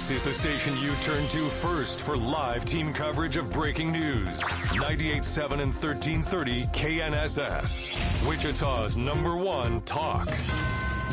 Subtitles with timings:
[0.00, 4.40] This is the station you turn to first for live team coverage of breaking news.
[4.40, 8.26] 98.7 and 1330 KNSS.
[8.26, 10.26] Wichita's number one talk.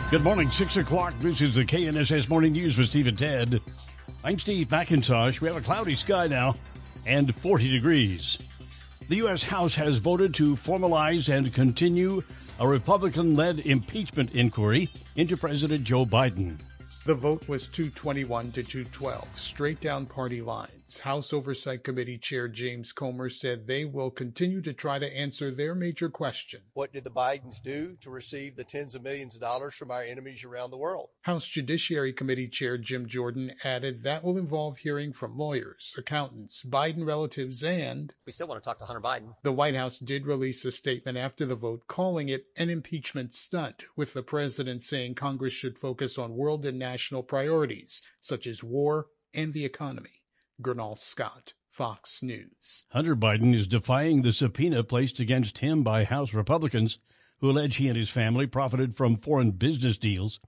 [0.09, 1.13] Good morning, 6 o'clock.
[1.19, 3.59] This is the KNSS Morning News with Steve and Ted.
[4.23, 5.41] I'm Steve McIntosh.
[5.41, 6.55] We have a cloudy sky now
[7.05, 8.37] and 40 degrees.
[9.09, 9.43] The U.S.
[9.43, 12.23] House has voted to formalize and continue
[12.57, 16.57] a Republican led impeachment inquiry into President Joe Biden.
[17.07, 20.76] The vote was 221 to 212, straight down party lines.
[20.99, 25.75] House Oversight Committee Chair James Comer said they will continue to try to answer their
[25.75, 26.61] major question.
[26.73, 30.01] What did the Bidens do to receive the tens of millions of dollars from our
[30.01, 31.09] enemies around the world?
[31.21, 37.05] House Judiciary Committee Chair Jim Jordan added that will involve hearing from lawyers, accountants, Biden
[37.05, 38.13] relatives, and.
[38.25, 39.35] We still want to talk to Hunter Biden.
[39.43, 43.85] The White House did release a statement after the vote calling it an impeachment stunt,
[43.95, 49.07] with the president saying Congress should focus on world and national priorities, such as war
[49.33, 50.16] and the economy.
[50.61, 52.85] Gernal Scott, Fox News.
[52.89, 56.97] Hunter Biden is defying the subpoena placed against him by House Republicans
[57.39, 60.39] who allege he and his family profited from foreign business deals.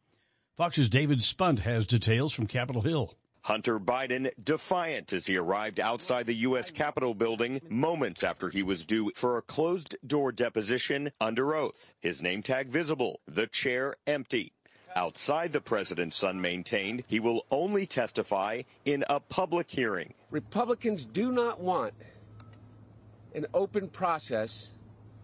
[0.58, 3.16] Fox's David Spunt has details from Capitol Hill.
[3.44, 6.72] Hunter Biden defiant as he arrived outside the U.S.
[6.72, 11.96] Capitol building moments after he was due for a closed door deposition under oath.
[12.02, 14.54] His name tag visible, the chair empty.
[14.96, 20.14] Outside the president's son maintained he will only testify in a public hearing.
[20.32, 21.94] Republicans do not want
[23.36, 24.72] an open process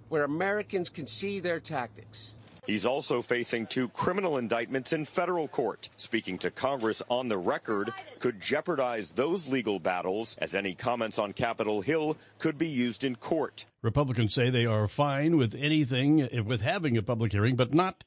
[0.10, 2.36] where Americans can see their tactics.
[2.68, 5.90] He's also facing two criminal indictments in federal court.
[5.98, 11.34] Speaking to Congress on the record could jeopardize those legal battles as any comments on
[11.34, 13.66] Capitol Hill could be used in court.
[13.84, 18.04] Republicans say they are fine with anything with having a public hearing, but not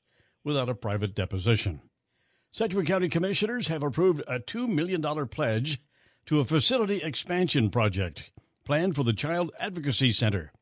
[0.48, 1.80] without a private deposition.
[2.50, 5.80] Sedgwick County Commissioners have approved a $2 million pledge
[6.26, 8.32] to a facility expansion project
[8.64, 10.52] planned for the Child Advocacy Center.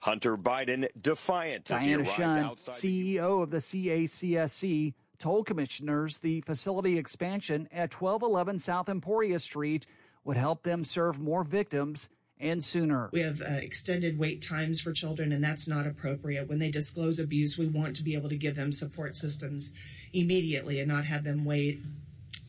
[0.00, 7.92] Hunter Biden defiant Diana Schunn, CEO of the CACSC, told commissioners the facility expansion at
[7.92, 9.86] 1211 South Emporia Street
[10.24, 12.10] would help them serve more victims
[12.40, 13.08] and sooner.
[13.12, 16.48] We have uh, extended wait times for children, and that's not appropriate.
[16.48, 19.72] When they disclose abuse, we want to be able to give them support systems
[20.12, 21.80] immediately and not have them wait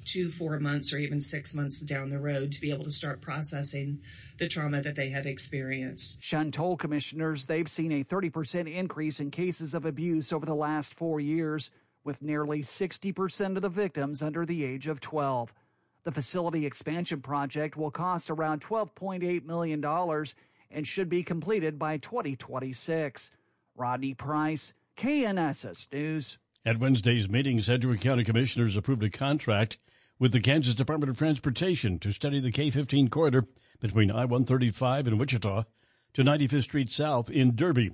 [0.05, 3.19] two, four months, or even six months down the road to be able to start
[3.21, 3.99] processing
[4.37, 6.17] the trauma that they have experienced.
[6.23, 10.93] Schunn told commissioners they've seen a 30% increase in cases of abuse over the last
[10.93, 11.71] four years,
[12.03, 15.53] with nearly 60% of the victims under the age of 12.
[16.07, 19.83] The facility expansion project will cost around $12.8 million
[20.71, 23.31] and should be completed by 2026.
[23.75, 26.37] Rodney Price, KNSS News.
[26.65, 29.79] At Wednesday's meeting, Sedgwick County Commissioners approved a contract
[30.17, 33.45] with the Kansas Department of Transportation to study the K 15 corridor
[33.81, 35.65] between I 135 and Wichita
[36.13, 37.91] to 95th Street South in Derby.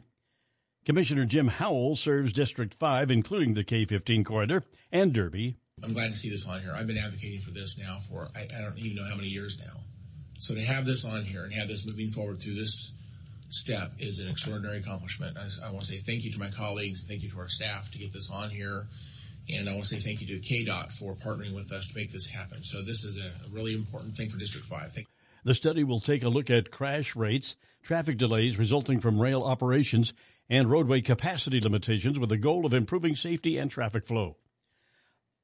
[0.85, 6.11] Commissioner Jim Howell serves District 5, including the K 15 corridor and Derby, I'm glad
[6.11, 6.73] to see this on here.
[6.75, 9.59] I've been advocating for this now for I, I don't even know how many years
[9.59, 9.81] now.
[10.39, 12.91] So to have this on here and have this moving forward through this
[13.49, 15.38] step is an extraordinary accomplishment.
[15.38, 17.47] I, I, want to say thank you to my colleagues and thank you to our
[17.47, 18.88] staff to get this on here.
[19.53, 22.11] And I want to say thank you to KDOT for partnering with us to make
[22.11, 22.63] this happen.
[22.63, 24.93] So this is a, really important thing for District 5.
[24.93, 25.07] Thank
[25.45, 30.13] the study will take a look at crash rates, traffic delays resulting from rail operations,
[30.49, 34.38] and roadway capacity limitations with the goal of improving safety and traffic flow.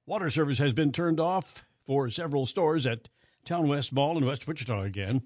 [0.10, 3.10] Water service has been turned off for several stores at
[3.46, 5.22] Town West Mall in West Wichita again.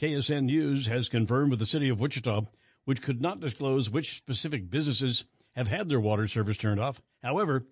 [0.00, 2.46] KSN News has confirmed with the city of Wichita,
[2.86, 7.02] which could not disclose which specific businesses have had their water service turned off.
[7.22, 7.66] However,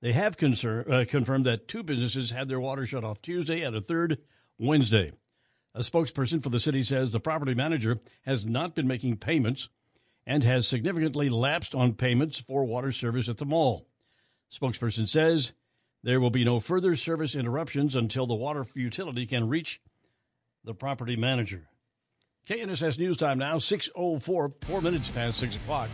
[0.00, 3.76] they have concern, uh, confirmed that two businesses had their water shut off Tuesday and
[3.76, 4.18] a third
[4.58, 5.12] Wednesday.
[5.72, 9.68] A spokesperson for the city says the property manager has not been making payments
[10.26, 13.86] and has significantly lapsed on payments for water service at the mall.
[14.52, 15.52] Spokesperson says
[16.06, 19.80] there will be no further service interruptions until the water utility can reach
[20.62, 21.66] the property manager.
[22.48, 24.20] KNSS News Time now, 6.04,
[24.64, 25.90] four minutes past 6 o'clock.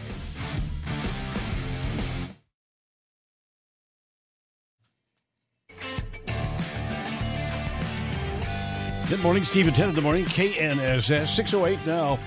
[9.09, 12.19] Good morning, Steve and Ted in the morning, KNSS 608 now.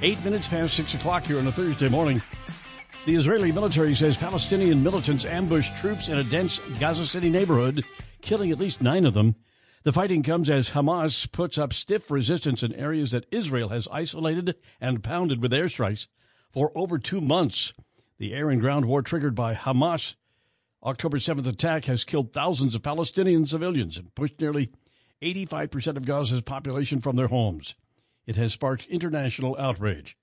[0.00, 2.22] Eight minutes past six o'clock here on a Thursday morning.
[3.06, 7.84] The Israeli military says Palestinian militants ambushed troops in a dense Gaza City neighborhood,
[8.22, 9.36] killing at least nine of them.
[9.82, 14.56] The fighting comes as Hamas puts up stiff resistance in areas that Israel has isolated
[14.80, 16.06] and pounded with airstrikes
[16.50, 17.74] for over two months.
[18.16, 20.14] The air and ground war triggered by Hamas'
[20.82, 24.72] October 7th attack has killed thousands of Palestinian civilians and pushed nearly
[25.20, 27.74] 85% of Gaza's population from their homes.
[28.26, 30.16] It has sparked international outrage.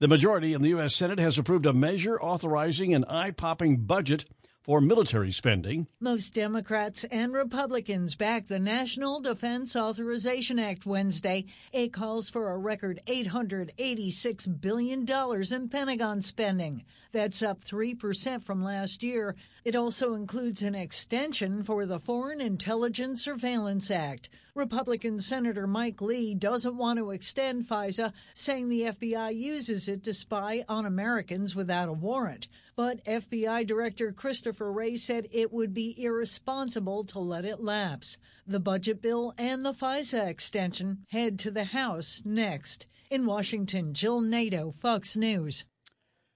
[0.00, 0.94] The majority in the U.S.
[0.94, 4.24] Senate has approved a measure authorizing an eye popping budget
[4.62, 5.86] for military spending.
[6.00, 11.46] Most Democrats and Republicans backed the National Defense Authorization Act Wednesday.
[11.72, 16.84] It calls for a record $886 billion in Pentagon spending.
[17.12, 19.34] That's up 3% from last year.
[19.64, 24.28] It also includes an extension for the Foreign Intelligence Surveillance Act.
[24.54, 30.14] Republican Senator Mike Lee doesn't want to extend FISA, saying the FBI uses it to
[30.14, 32.46] spy on Americans without a warrant.
[32.82, 38.16] But FBI Director Christopher Wray said it would be irresponsible to let it lapse.
[38.46, 42.86] The budget bill and the FISA extension head to the House next.
[43.10, 45.66] In Washington, Jill Nato, Fox News.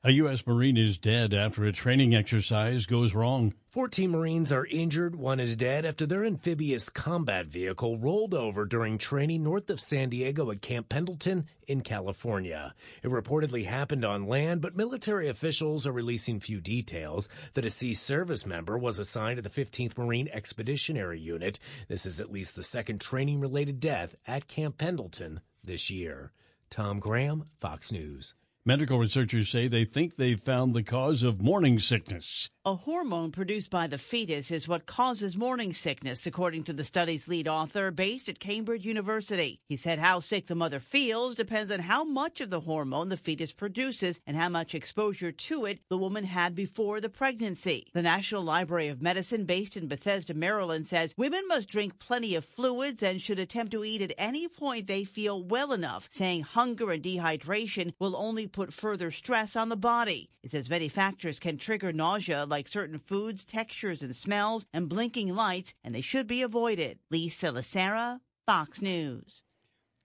[0.02, 0.46] A U.S.
[0.46, 3.54] Marine is dead after a training exercise goes wrong.
[3.74, 5.16] 14 Marines are injured.
[5.16, 10.10] One is dead after their amphibious combat vehicle rolled over during training north of San
[10.10, 12.72] Diego at Camp Pendleton in California.
[13.02, 17.28] It reportedly happened on land, but military officials are releasing few details.
[17.54, 21.58] The deceased service member was assigned to the 15th Marine Expeditionary Unit.
[21.88, 26.30] This is at least the second training related death at Camp Pendleton this year.
[26.70, 28.34] Tom Graham, Fox News.
[28.66, 32.48] Medical researchers say they think they've found the cause of morning sickness.
[32.64, 37.28] A hormone produced by the fetus is what causes morning sickness, according to the study's
[37.28, 39.60] lead author based at Cambridge University.
[39.68, 43.18] He said how sick the mother feels depends on how much of the hormone the
[43.18, 47.88] fetus produces and how much exposure to it the woman had before the pregnancy.
[47.92, 52.46] The National Library of Medicine, based in Bethesda, Maryland, says women must drink plenty of
[52.46, 56.92] fluids and should attempt to eat at any point they feel well enough, saying hunger
[56.92, 60.30] and dehydration will only put further stress on the body.
[60.42, 65.34] It says many factors can trigger nausea, like certain foods, textures, and smells, and blinking
[65.34, 66.98] lights, and they should be avoided.
[67.10, 69.42] Lisa Lacera, Fox News.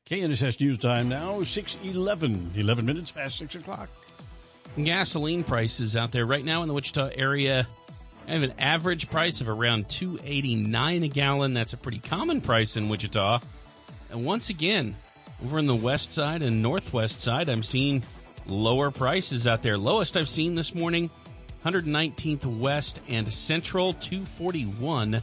[0.10, 3.90] KNSS News Time now, 611, 11 minutes past 6 o'clock.
[4.84, 7.68] Gasoline prices out there right now in the Wichita area
[8.28, 11.54] have an average price of around 289 a gallon.
[11.54, 13.40] That's a pretty common price in Wichita.
[14.12, 14.96] And once again,
[15.44, 18.04] over in the west side and northwest side, I'm seeing
[18.50, 19.78] lower prices out there.
[19.78, 21.10] Lowest I've seen this morning,
[21.66, 25.22] 119th West and Central, 241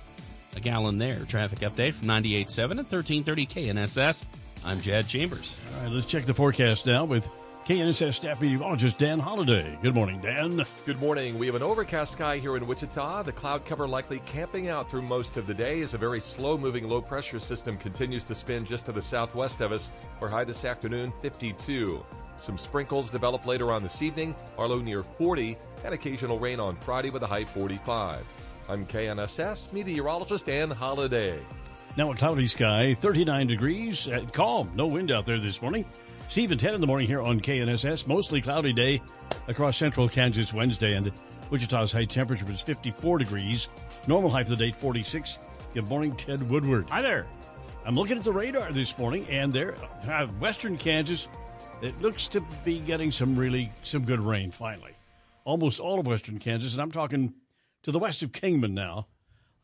[0.57, 1.21] a gallon there.
[1.27, 4.25] Traffic update from 98.7 and 1330 KNSS.
[4.65, 5.63] I'm Jad Chambers.
[5.77, 7.29] All right, let's check the forecast now with
[7.67, 9.79] KNSS staff meteorologist Dan Holliday.
[9.83, 10.65] Good morning, Dan.
[10.87, 11.39] Good morning.
[11.39, 13.25] We have an overcast sky here in Wichita.
[13.25, 16.57] The cloud cover likely camping out through most of the day as a very slow
[16.57, 19.91] moving low pressure system continues to spin just to the southwest of us.
[20.21, 22.05] Our high this afternoon, 52.
[22.39, 26.77] Some sprinkles develop later on this evening, our low near 40, and occasional rain on
[26.77, 28.25] Friday with a high 45.
[28.69, 31.41] I'm KNSS meteorologist Dan Holliday.
[31.97, 35.85] Now a cloudy sky, 39 degrees, calm, no wind out there this morning.
[36.29, 38.07] Steve and Ted in the morning here on KNSS.
[38.07, 39.01] Mostly cloudy day
[39.49, 41.13] across central Kansas Wednesday, and
[41.51, 43.69] Wichita's high temperature was 54 degrees.
[44.07, 45.39] Normal high for the day, 46.
[45.73, 46.89] Good morning, Ted Woodward.
[46.91, 47.27] Hi there.
[47.85, 49.77] I'm looking at the radar this morning, and there,
[50.11, 51.29] uh, western Kansas,
[51.83, 54.97] it looks to be getting some really some good rain finally.
[55.45, 57.35] Almost all of western Kansas, and I'm talking
[57.83, 59.07] to the west of Kingman now.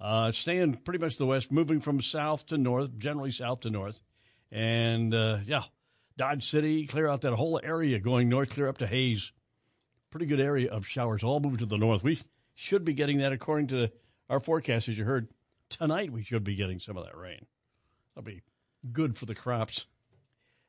[0.00, 4.02] Uh, staying pretty much the west, moving from south to north, generally south to north,
[4.50, 5.62] and uh, yeah,
[6.16, 9.32] Dodge City, clear out that whole area going north, clear up to Hays.
[10.10, 12.02] Pretty good area of showers, all moving to the north.
[12.02, 12.20] We
[12.54, 13.90] should be getting that according to
[14.28, 15.28] our forecast, as you heard
[15.70, 16.12] tonight.
[16.12, 17.46] We should be getting some of that rain.
[18.14, 18.42] That'll be
[18.92, 19.86] good for the crops.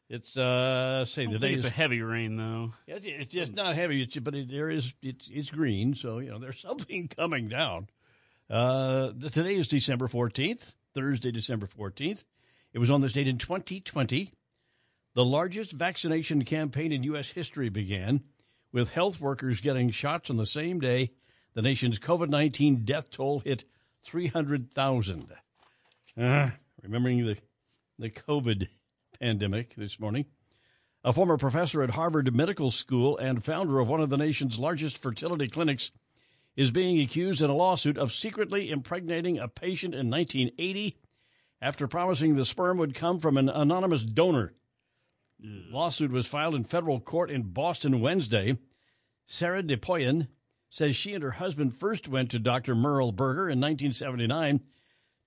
[0.10, 2.74] It's uh say the day it's a heavy rain though.
[2.88, 6.20] Yeah, it's, it's just not heavy, it's, but it, there is it's it's green, so
[6.20, 7.88] you know there's something coming down.
[8.50, 12.24] Uh, the, today is December fourteenth, Thursday, December fourteenth.
[12.74, 14.34] It was on this date in 2020.
[15.16, 17.30] The largest vaccination campaign in U.S.
[17.30, 18.24] history began
[18.72, 21.12] with health workers getting shots on the same day
[21.54, 23.64] the nation's COVID 19 death toll hit
[24.06, 25.28] 300,000.
[26.18, 26.50] Uh,
[26.82, 27.38] remembering the,
[28.00, 28.68] the COVID
[29.24, 30.26] pandemic this morning.
[31.02, 34.98] A former professor at Harvard Medical School and founder of one of the nation's largest
[34.98, 35.94] fertility clinics
[36.58, 40.98] is being accused in a lawsuit of secretly impregnating a patient in 1980
[41.62, 44.52] after promising the sperm would come from an anonymous donor.
[45.40, 48.58] Lawsuit was filed in federal court in Boston Wednesday.
[49.26, 50.28] Sarah Depoian
[50.70, 52.76] says she and her husband first went to Dr.
[52.76, 54.60] Merle Berger in 1979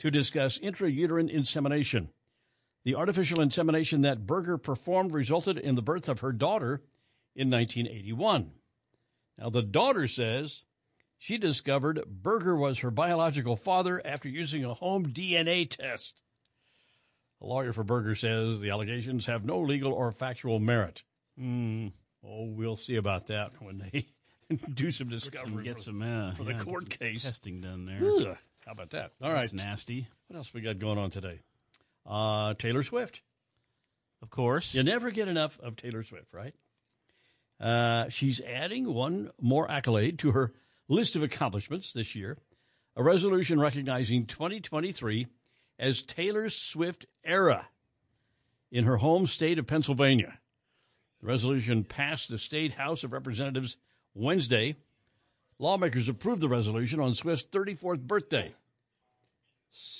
[0.01, 2.11] to discuss intrauterine insemination.
[2.87, 6.83] The artificial insemination that Berger performed resulted in the birth of her daughter
[7.35, 8.53] in 1981.
[9.37, 10.63] Now, the daughter says
[11.19, 16.23] she discovered Berger was her biological father after using a home DNA test.
[17.41, 21.03] A lawyer for Berger says the allegations have no legal or factual merit.
[21.37, 21.91] Mm,
[22.25, 24.07] oh, we'll see about that when they
[24.75, 25.65] do some discovery.
[25.65, 27.25] get for, some uh, for yeah, the court case.
[27.25, 27.99] testing done there.
[28.09, 29.11] Ugh, how about that?
[29.21, 30.07] All right, That's nasty.
[30.29, 31.41] What else we got going on today?
[32.09, 33.23] Uh, Taylor Swift.
[34.23, 34.75] Of course.
[34.75, 36.55] You never get enough of Taylor Swift, right?
[37.61, 40.53] Uh, she's adding one more accolade to her
[40.89, 42.39] list of accomplishments this year
[42.97, 45.27] a resolution recognizing 2023
[45.79, 47.69] as Taylor Swift era
[48.73, 50.39] in her home state of Pennsylvania.
[51.21, 53.77] The resolution passed the state House of Representatives
[54.15, 54.77] Wednesday.
[55.59, 58.55] Lawmakers approved the resolution on Swift's 34th birthday.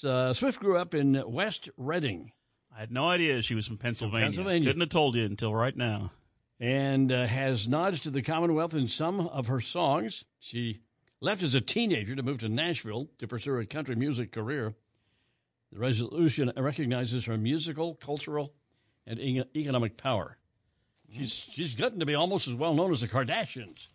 [0.05, 2.33] Uh, Swift grew up in West Reading.
[2.75, 4.27] I had no idea she was from Pennsylvania.
[4.27, 4.69] Pennsylvania.
[4.69, 6.13] Couldn't have told you until right now.
[6.61, 10.25] and uh, has nods to the Commonwealth in some of her songs.
[10.39, 10.81] She
[11.21, 14.75] left as a teenager to move to Nashville to pursue a country music career.
[15.73, 18.53] The resolution recognizes her musical, cultural,
[19.07, 20.39] and e- economic power.
[21.13, 23.89] She's she's gotten to be almost as well known as the Kardashians,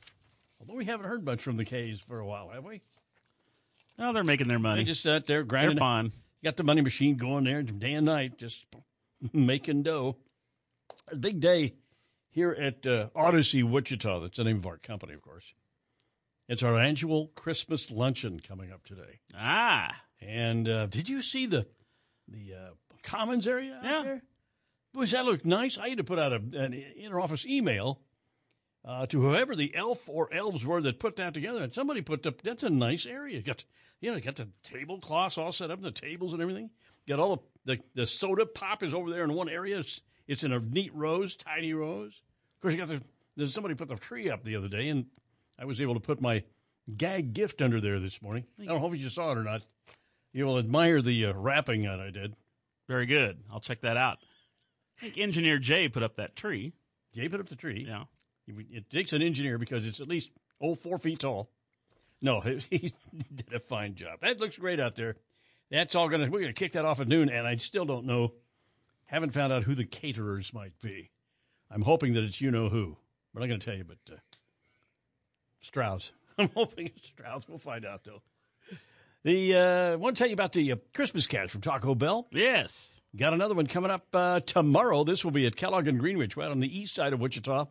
[0.59, 2.81] although we haven't heard much from the K's for a while, have we?
[3.99, 4.81] Oh, they're making their money.
[4.81, 5.75] They just sat there grinding.
[5.75, 6.11] They're fine.
[6.43, 8.65] Got the money machine going there day and night, just
[9.33, 10.17] making dough.
[11.11, 11.75] A big day
[12.29, 14.19] here at uh, Odyssey Wichita.
[14.21, 15.53] That's the name of our company, of course.
[16.49, 19.19] It's our annual Christmas luncheon coming up today.
[19.35, 21.67] Ah, And uh, did you see the
[22.27, 22.69] the uh,
[23.03, 24.03] Commons area out Yeah.
[24.03, 24.21] there?
[24.93, 25.77] Boy, does that look nice?
[25.77, 28.01] I had to put out a, an inter-office email
[28.83, 32.25] uh, to whoever the elf or elves were that put that together, and somebody put
[32.25, 32.41] up.
[32.41, 33.37] That's a nice area.
[33.37, 33.63] You got
[33.99, 36.69] you know, you got the tablecloths all set up, the tables and everything.
[37.05, 39.79] You Got all the, the the soda pop is over there in one area.
[39.79, 42.21] It's, it's in a neat rows, tiny rows.
[42.57, 43.01] Of course, you got the.
[43.37, 45.05] There's somebody put the tree up the other day, and
[45.57, 46.43] I was able to put my
[46.97, 48.45] gag gift under there this morning.
[48.59, 49.63] I don't know if you saw it or not.
[50.33, 52.35] You will admire the uh, wrapping that I did.
[52.87, 53.39] very good.
[53.51, 54.19] I'll check that out.
[54.97, 56.73] I think Engineer Jay put up that tree.
[57.13, 57.85] Jay put up the tree.
[57.87, 58.03] Yeah.
[58.47, 60.29] It takes an engineer because it's at least
[60.59, 61.49] oh four feet tall.
[62.21, 62.93] No, he
[63.35, 64.19] did a fine job.
[64.21, 65.15] That looks great out there.
[65.69, 68.33] That's all gonna we're gonna kick that off at noon, and I still don't know.
[69.05, 71.11] Haven't found out who the caterers might be.
[71.69, 72.97] I'm hoping that it's you know who.
[73.33, 74.17] We're not gonna tell you, but uh,
[75.61, 76.11] Strauss.
[76.37, 77.47] I'm hoping it's Strauss.
[77.47, 78.21] We'll find out though.
[79.23, 82.27] The uh, I want to tell you about the uh, Christmas cash from Taco Bell.
[82.31, 82.99] Yes.
[83.15, 85.03] Got another one coming up uh, tomorrow.
[85.03, 87.65] This will be at Kellogg and Greenwich, right on the east side of Wichita,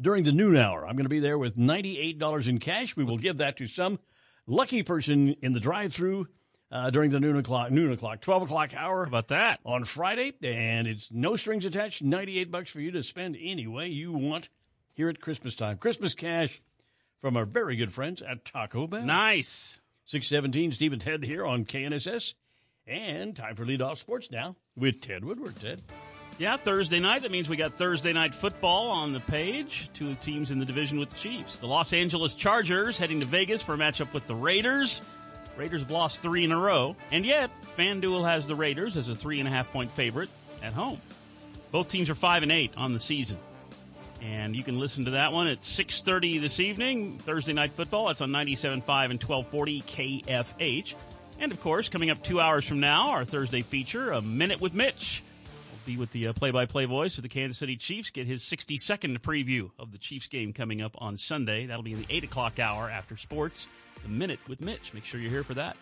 [0.00, 0.86] during the noon hour.
[0.86, 2.96] I'm going to be there with $98 in cash.
[2.96, 3.98] We will give that to some
[4.46, 6.28] lucky person in the drive-through
[6.72, 9.04] uh, during the noon o'clock, noon o'clock, 12 o'clock hour.
[9.04, 9.60] How about that?
[9.64, 12.02] On Friday, and it's no strings attached.
[12.02, 14.48] 98 bucks for you to spend any way you want
[14.94, 15.78] here at Christmas time.
[15.78, 16.62] Christmas cash
[17.20, 19.02] from our very good friends at Taco Bell.
[19.02, 19.80] Nice.
[20.04, 22.34] 617 Steve and Ted here on KNSS.
[22.86, 25.56] And time for leadoff sports now with Ted Woodward.
[25.60, 25.82] Ted.
[26.40, 27.20] Yeah, Thursday night.
[27.20, 29.90] That means we got Thursday night football on the page.
[29.92, 31.58] Two teams in the division with the Chiefs.
[31.58, 35.02] The Los Angeles Chargers heading to Vegas for a matchup with the Raiders.
[35.58, 39.14] Raiders have lost three in a row, and yet FanDuel has the Raiders as a
[39.14, 40.30] three and a half point favorite
[40.62, 40.96] at home.
[41.72, 43.36] Both teams are five and eight on the season,
[44.22, 47.18] and you can listen to that one at six thirty this evening.
[47.18, 48.06] Thursday night football.
[48.06, 50.94] That's on 97.5 and twelve forty KFH.
[51.38, 54.72] And of course, coming up two hours from now, our Thursday feature, a minute with
[54.72, 55.22] Mitch
[55.84, 58.10] be with the uh, play-by-play voice of the Kansas City Chiefs.
[58.10, 61.66] Get his 60-second preview of the Chiefs game coming up on Sunday.
[61.66, 63.68] That'll be in the eight o'clock hour after sports.
[64.02, 64.94] The minute with Mitch.
[64.94, 65.76] Make sure you're here for that.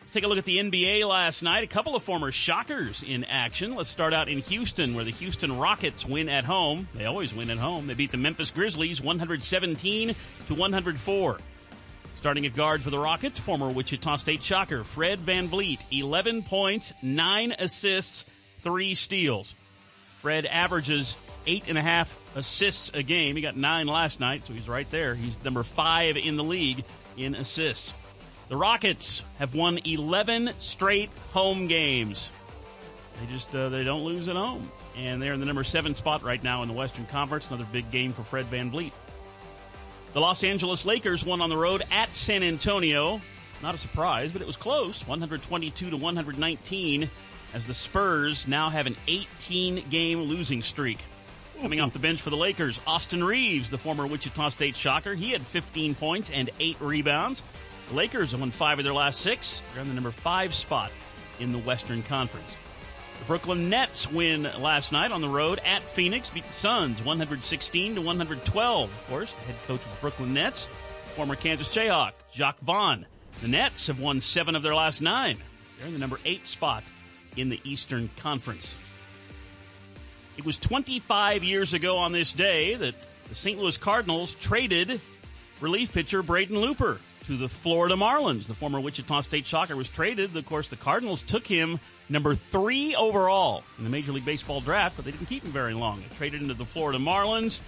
[0.00, 1.64] Let's take a look at the NBA last night.
[1.64, 3.74] A couple of former Shockers in action.
[3.74, 6.88] Let's start out in Houston, where the Houston Rockets win at home.
[6.94, 7.88] They always win at home.
[7.88, 10.14] They beat the Memphis Grizzlies 117
[10.46, 11.38] to 104.
[12.26, 17.54] Starting at guard for the Rockets, former Wichita State Shocker Fred VanVleet, 11 points, 9
[17.56, 18.24] assists,
[18.62, 19.54] 3 steals.
[20.22, 21.16] Fred averages
[21.46, 23.36] 8.5 assists a game.
[23.36, 25.14] He got 9 last night, so he's right there.
[25.14, 26.84] He's number 5 in the league
[27.16, 27.94] in assists.
[28.48, 32.32] The Rockets have won 11 straight home games.
[33.20, 36.24] They just uh, they don't lose at home, and they're in the number seven spot
[36.24, 37.46] right now in the Western Conference.
[37.46, 38.90] Another big game for Fred VanVleet.
[40.16, 43.20] The Los Angeles Lakers won on the road at San Antonio.
[43.62, 47.10] Not a surprise, but it was close 122 to 119
[47.52, 51.00] as the Spurs now have an 18 game losing streak.
[51.60, 55.32] Coming off the bench for the Lakers, Austin Reaves, the former Wichita State Shocker, he
[55.32, 57.42] had 15 points and 8 rebounds.
[57.90, 59.64] The Lakers have won 5 of their last 6.
[59.74, 60.92] They're in the number 5 spot
[61.40, 62.56] in the Western Conference.
[63.18, 67.94] The Brooklyn Nets win last night on the road at Phoenix, beat the Suns 116
[67.94, 68.90] to 112.
[68.90, 70.68] Of course, the head coach of the Brooklyn Nets,
[71.14, 73.06] former Kansas Jayhawk, Jacque Vaughn.
[73.42, 75.38] The Nets have won 7 of their last 9.
[75.78, 76.84] They're in the number 8 spot
[77.36, 78.76] in the Eastern Conference.
[80.36, 82.94] It was 25 years ago on this day that
[83.28, 83.58] the St.
[83.58, 85.00] Louis Cardinals traded
[85.60, 88.46] relief pitcher Braden Looper to the Florida Marlins.
[88.46, 90.36] The former Wichita State Shocker was traded.
[90.36, 94.94] Of course, the Cardinals took him number three overall in the Major League Baseball draft,
[94.96, 96.00] but they didn't keep him very long.
[96.08, 97.60] They traded into the Florida Marlins.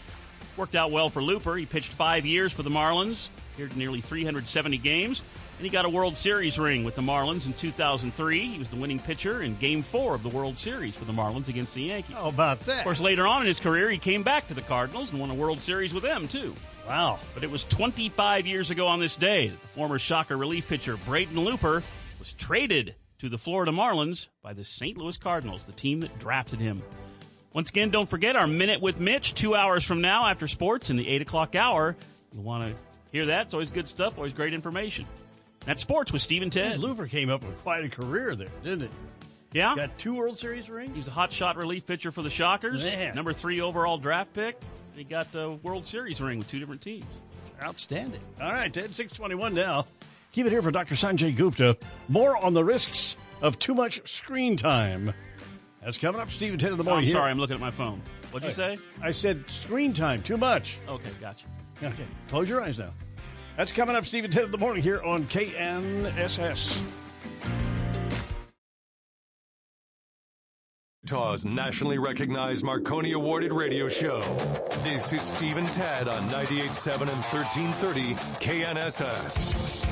[0.57, 1.57] Worked out well for Looper.
[1.57, 5.25] He pitched five years for the Marlins, appeared in nearly 370 games,
[5.57, 8.47] and he got a World Series ring with the Marlins in 2003.
[8.47, 11.49] He was the winning pitcher in Game 4 of the World Series for the Marlins
[11.49, 12.15] against the Yankees.
[12.15, 12.79] How about that?
[12.79, 15.31] Of course, later on in his career, he came back to the Cardinals and won
[15.31, 16.55] a World Series with them, too.
[16.89, 17.21] Wow.
[17.35, 20.97] But it was 25 years ago on this day that the former Shocker relief pitcher
[20.97, 21.83] Braden Looper
[22.19, 24.97] was traded to the Florida Marlins by the St.
[24.97, 26.83] Louis Cardinals, the team that drafted him.
[27.53, 30.97] Once again, don't forget our Minute with Mitch, two hours from now after sports in
[30.97, 31.97] the 8 o'clock hour.
[32.33, 32.75] You'll want to
[33.13, 33.47] hear that.
[33.47, 35.05] It's always good stuff, always great information.
[35.67, 36.79] That's sports with Steve and Ted.
[36.79, 38.91] Looper came up with quite a career there, didn't it?
[39.53, 39.75] Yeah.
[39.75, 40.93] Got two World Series rings?
[40.93, 42.85] He was a hot shot relief pitcher for the Shockers.
[42.85, 43.15] Man.
[43.15, 44.59] Number three overall draft pick.
[44.99, 47.05] He got the World Series ring with two different teams.
[47.63, 48.21] Outstanding.
[48.41, 49.87] All right, Ted, 621 now.
[50.33, 50.97] Keep it here for Dr.
[50.97, 51.77] Sanjay Gupta.
[52.09, 55.15] More on the risks of too much screen time.
[55.83, 57.03] That's coming up, Steve and Ted in the Oh, morning.
[57.03, 57.13] I'm here.
[57.13, 58.03] sorry, I'm looking at my phone.
[58.33, 58.77] What'd you say?
[59.01, 60.79] I said screen time, too much.
[60.89, 61.47] Okay, gotcha.
[61.83, 62.91] Okay, close your eyes now.
[63.57, 66.81] That's coming up, Steve and Ted in the morning here on KNSS.
[71.11, 74.21] Utah's nationally recognized Marconi awarded radio show.
[74.83, 79.87] This is Steve Tad Ted on 98.7 and 1330 KNSS.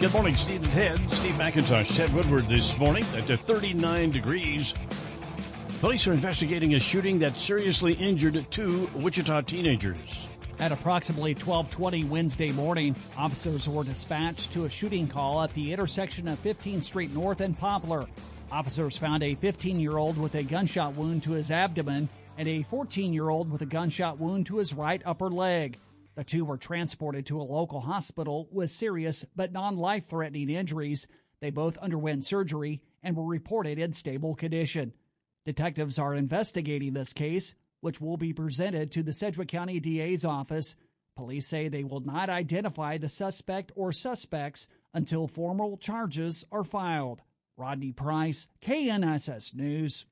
[0.00, 0.98] Good morning, Steve and Ted.
[1.12, 4.72] Steve McIntosh, Ted Woodward this morning at the 39 degrees.
[5.80, 10.28] Police are investigating a shooting that seriously injured two Wichita teenagers.
[10.60, 16.26] At approximately 12:20 Wednesday morning, officers were dispatched to a shooting call at the intersection
[16.26, 18.06] of 15th Street North and Poplar.
[18.52, 23.62] Officers found a 15-year-old with a gunshot wound to his abdomen and a 14-year-old with
[23.62, 25.78] a gunshot wound to his right upper leg.
[26.16, 31.06] The two were transported to a local hospital with serious but non-life-threatening injuries.
[31.40, 34.94] They both underwent surgery and were reported in stable condition.
[35.46, 40.74] Detectives are investigating this case, which will be presented to the Sedgwick County DA's office.
[41.14, 47.22] Police say they will not identify the suspect or suspects until formal charges are filed.
[47.60, 50.06] Rodney Price, KNSS News.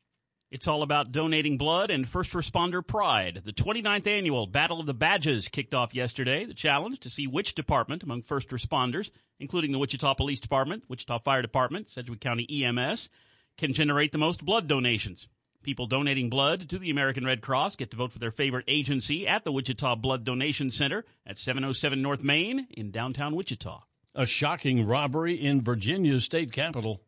[0.50, 3.40] It's all about donating blood and first responder pride.
[3.42, 6.44] The 29th annual Battle of the Badges kicked off yesterday.
[6.44, 11.20] The challenge to see which department among first responders, including the Wichita Police Department, Wichita
[11.20, 13.08] Fire Department, Sedgwick County EMS,
[13.56, 15.26] can generate the most blood donations.
[15.62, 19.26] People donating blood to the American Red Cross get to vote for their favorite agency
[19.26, 23.84] at the Wichita Blood Donation Center at 707 North Main in downtown Wichita.
[24.14, 27.00] A shocking robbery in Virginia's state capital.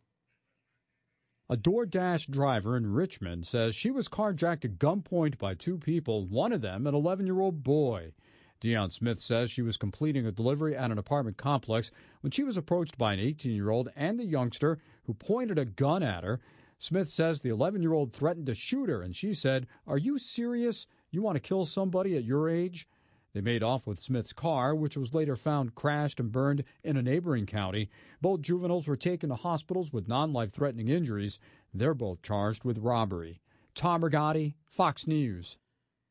[1.50, 6.52] A DoorDash driver in Richmond says she was carjacked at gunpoint by two people, one
[6.52, 8.12] of them an 11 year old boy.
[8.60, 12.56] Dion Smith says she was completing a delivery at an apartment complex when she was
[12.56, 16.38] approached by an 18 year old and the youngster who pointed a gun at her.
[16.78, 20.20] Smith says the 11 year old threatened to shoot her, and she said, Are you
[20.20, 20.86] serious?
[21.10, 22.86] You want to kill somebody at your age?
[23.32, 27.02] They made off with Smith's car, which was later found crashed and burned in a
[27.02, 27.88] neighboring county.
[28.20, 31.38] Both juveniles were taken to hospitals with non life threatening injuries.
[31.72, 33.40] They're both charged with robbery.
[33.74, 35.56] Tom Rigotti, Fox News.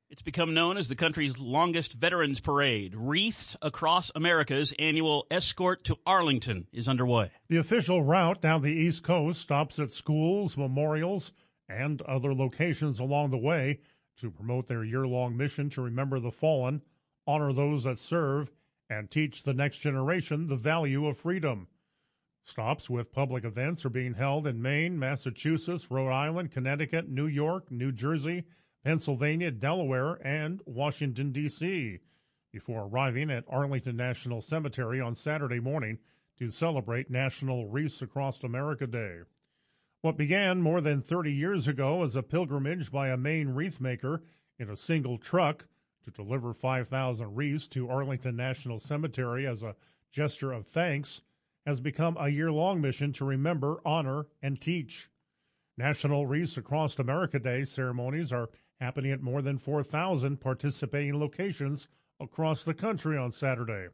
[0.09, 2.95] It's become known as the country's longest Veterans Parade.
[2.95, 7.31] Wreaths Across America's annual escort to Arlington is underway.
[7.47, 11.31] The official route down the East Coast stops at schools, memorials,
[11.67, 13.81] and other locations along the way
[14.17, 16.81] to promote their year long mission to remember the fallen,
[17.29, 18.51] honor those that serve,
[18.89, 21.67] and teach the next generation the value of freedom.
[22.41, 27.69] Stops with public events are being held in Maine, Massachusetts, Rhode Island, Connecticut, New York,
[27.69, 28.45] New Jersey,
[28.83, 31.99] Pennsylvania, Delaware, and Washington, D.C.,
[32.51, 35.99] before arriving at Arlington National Cemetery on Saturday morning
[36.39, 39.19] to celebrate National Wreaths Across America Day.
[40.01, 44.23] What began more than 30 years ago as a pilgrimage by a Maine wreath maker
[44.57, 45.67] in a single truck
[46.09, 49.75] to deliver 5,000 wreaths to Arlington National Cemetery as a
[50.11, 51.21] gesture of thanks
[51.65, 55.09] has become a year long mission to remember, honor, and teach.
[55.77, 58.49] National Wreaths Across America Day ceremonies are
[58.81, 61.87] happening at more than 4,000 participating locations
[62.19, 63.87] across the country on Saturday.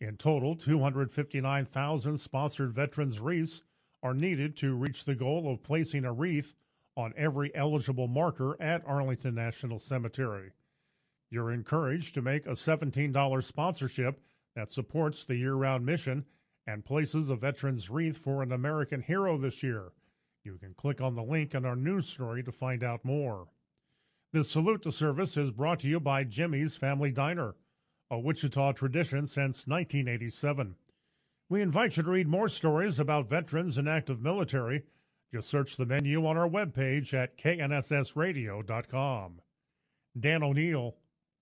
[0.00, 3.62] In total, 259,000 sponsored veterans wreaths
[4.02, 6.54] are needed to reach the goal of placing a wreath
[6.96, 10.50] on every eligible marker at Arlington National Cemetery.
[11.34, 14.20] You're encouraged to make a $17 sponsorship
[14.54, 16.26] that supports the year round mission
[16.64, 19.90] and places a veteran's wreath for an American hero this year.
[20.44, 23.48] You can click on the link in our news story to find out more.
[24.32, 27.56] This salute to service is brought to you by Jimmy's Family Diner,
[28.12, 30.76] a Wichita tradition since 1987.
[31.48, 34.84] We invite you to read more stories about veterans and active military.
[35.32, 39.40] Just search the menu on our webpage at knssradio.com.
[40.16, 40.94] Dan O'Neill,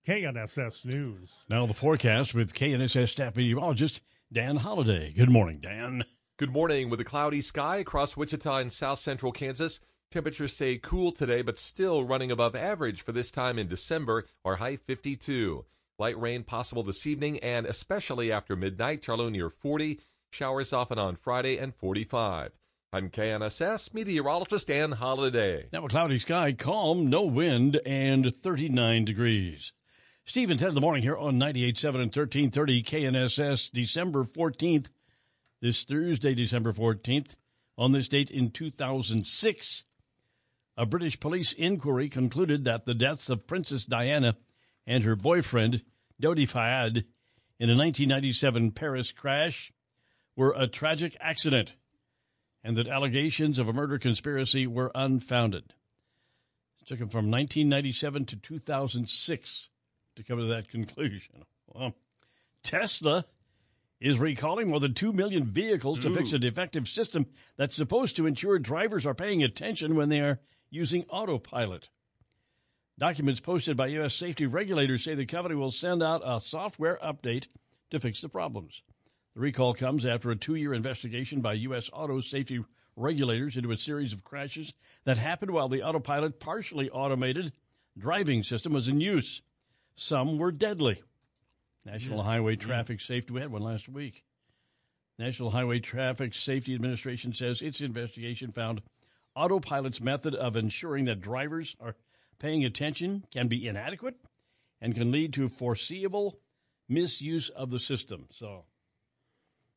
[0.06, 1.44] KNSS News.
[1.48, 5.12] Now the forecast with KNSS staff meteorologist Dan Holliday.
[5.12, 6.02] Good morning, Dan.
[6.38, 6.90] Good morning.
[6.90, 9.78] With a cloudy sky across Wichita and south central Kansas,
[10.10, 14.56] temperatures stay cool today, but still running above average for this time in December, our
[14.56, 15.64] high 52.
[16.00, 20.00] Light rain possible this evening and especially after midnight, Charlo near 40.
[20.30, 22.50] Showers often on Friday and 45.
[22.92, 25.68] I'm KNSS meteorologist Dan Holliday.
[25.72, 29.72] Now a cloudy sky, calm, no wind, and 39 degrees.
[30.24, 34.86] And Ted in the morning here on 98.7 and 1330 KNSS, December 14th.
[35.60, 37.34] This Thursday, December 14th.
[37.76, 39.84] On this date in 2006,
[40.76, 44.36] a British police inquiry concluded that the deaths of Princess Diana
[44.86, 45.82] and her boyfriend,
[46.20, 47.04] Dodi Fayed,
[47.58, 49.70] in a 1997 Paris crash
[50.34, 51.74] were a tragic accident
[52.64, 55.74] and that allegations of a murder conspiracy were unfounded.
[56.80, 59.68] It took them from 1997 to 2006
[60.16, 61.44] to come to that conclusion.
[61.66, 61.94] Well,
[62.62, 63.26] Tesla
[64.00, 68.26] is recalling more than 2 million vehicles to fix a defective system that's supposed to
[68.26, 71.88] ensure drivers are paying attention when they are using autopilot.
[72.98, 74.14] Documents posted by U.S.
[74.14, 77.46] safety regulators say the company will send out a software update
[77.90, 78.82] to fix the problems.
[79.34, 81.88] The recall comes after a two year investigation by U.S.
[81.92, 82.64] auto safety
[82.96, 87.52] regulators into a series of crashes that happened while the autopilot partially automated
[87.96, 89.42] driving system was in use.
[89.94, 91.02] Some were deadly.
[91.84, 92.24] National Yeah.
[92.24, 92.62] Highway Yeah.
[92.62, 94.24] Traffic Safety, we had one last week.
[95.18, 98.82] National Highway Traffic Safety Administration says its investigation found
[99.36, 101.96] autopilot's method of ensuring that drivers are
[102.38, 104.16] paying attention can be inadequate
[104.80, 106.38] and can lead to foreseeable
[106.88, 108.26] misuse of the system.
[108.30, 108.64] So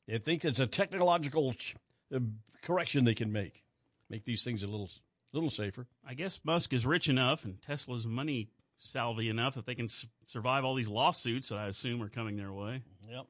[0.07, 1.75] they think it's a technological ch-
[2.13, 2.19] uh,
[2.61, 3.63] correction they can make,
[4.09, 4.89] make these things a little
[5.33, 5.85] little safer.
[6.07, 8.47] I guess Musk is rich enough and Tesla's money
[8.77, 12.35] salvy enough that they can s- survive all these lawsuits that I assume are coming
[12.37, 12.81] their way.
[13.09, 13.25] Yep.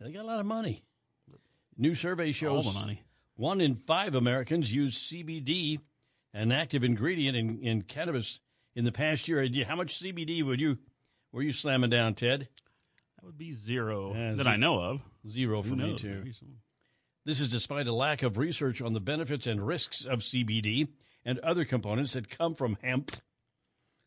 [0.00, 0.82] They got a lot of money.
[1.76, 3.02] New survey shows All the money.
[3.36, 5.80] one in five Americans use CBD,
[6.32, 8.40] an active ingredient in, in cannabis,
[8.76, 9.46] in the past year.
[9.66, 10.78] How much CBD would you
[11.32, 12.48] were you slamming down, Ted?
[13.16, 15.02] That would be zero Yeah, that ze- I know of.
[15.28, 16.00] Zero Who for me knows?
[16.00, 16.22] too.
[17.24, 20.88] This is despite a lack of research on the benefits and risks of CBD
[21.24, 23.10] and other components that come from hemp.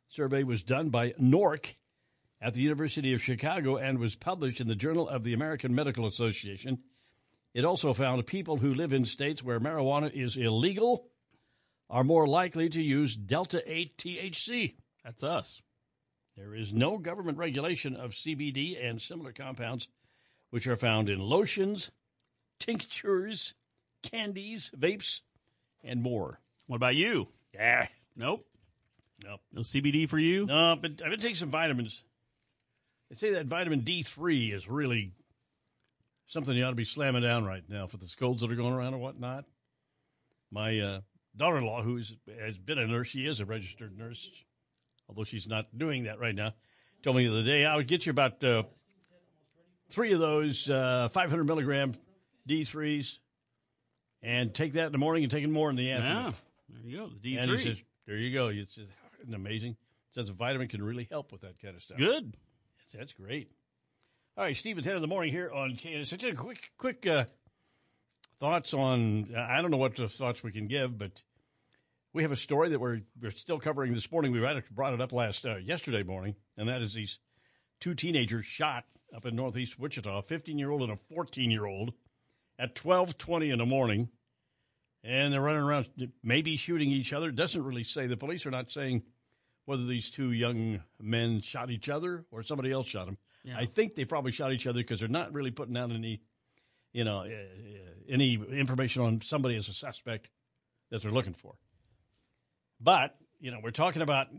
[0.08, 1.76] Survey was done by NORC
[2.41, 6.08] at the University of Chicago and was published in the Journal of the American Medical
[6.08, 6.80] Association.
[7.54, 11.08] It also found people who live in states where marijuana is illegal
[11.89, 14.76] are more likely to use Delta 8 THC.
[15.04, 15.62] That's us.
[16.36, 19.88] There is no government regulation of CBD and similar compounds,
[20.52, 21.89] which are found in lotions,
[22.60, 23.56] tinctures,
[24.04, 25.22] candies, vapes,
[25.84, 26.39] and more.
[26.67, 27.30] What about you?
[27.54, 27.88] Yeah.
[28.15, 28.46] Nope.
[29.23, 29.39] Nope.
[29.51, 30.45] No CBD for you?
[30.45, 32.03] No, but I've been taking some vitamins.
[33.10, 35.13] They say that vitamin D3 is really
[36.27, 38.73] something you ought to be slamming down right now for the colds that are going
[38.73, 39.45] around or whatnot.
[40.51, 41.01] My uh,
[41.36, 44.30] daughter in law, who is, has been a nurse, she is a registered nurse,
[45.10, 46.53] although she's not doing that right now,
[47.01, 48.63] told me the other day I would get you about uh,
[49.89, 51.93] three of those uh, 500 milligram
[52.47, 53.19] D3s
[54.21, 56.23] and take that in the morning and take it more in the afternoon.
[56.25, 56.32] Yeah.
[56.82, 57.10] There you go.
[57.21, 57.63] The And he D3.
[57.63, 58.47] says, there you go.
[58.49, 58.77] It's
[59.27, 59.75] isn't it amazing.
[60.11, 61.97] says a vitamin can really help with that kind of stuff.
[61.97, 62.37] Good.
[62.77, 63.51] That's, that's great.
[64.37, 66.17] All right, Steve, at 10 in the morning here on KNS.
[66.17, 67.25] Just a quick, quick uh,
[68.39, 71.23] thoughts on, I don't know what the thoughts we can give, but
[72.13, 74.31] we have a story that we're, we're still covering this morning.
[74.31, 74.39] We
[74.71, 77.19] brought it up last, uh, yesterday morning, and that is these
[77.81, 81.93] two teenagers shot up in northeast Wichita, a 15-year-old and a 14-year-old
[82.59, 84.09] at 1220 in the morning
[85.03, 85.87] and they're running around
[86.23, 87.29] maybe shooting each other.
[87.29, 88.07] It doesn't really say.
[88.07, 89.03] The police are not saying
[89.67, 93.17] whether these two young men shot each other or somebody else shot them.
[93.43, 93.58] Yeah.
[93.58, 96.21] I think they probably shot each other because they're not really putting out any
[96.97, 97.30] you know, uh,
[98.10, 100.30] any information on somebody as a suspect
[100.89, 101.53] that they're looking for.
[102.82, 104.30] But you know, we're talking about